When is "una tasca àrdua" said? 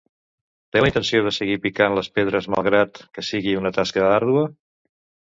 3.61-4.47